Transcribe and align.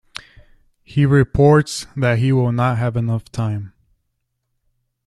He 0.83 1.05
reports 1.05 1.85
that 1.95 2.17
he 2.17 2.31
will 2.31 2.51
not 2.51 2.79
have 2.79 2.97
enough 2.97 3.25
time. 3.31 3.71